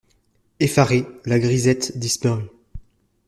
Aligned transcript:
Effarée, 0.59 1.05
la 1.25 1.37
grisette 1.37 1.99
disparut. 1.99 2.49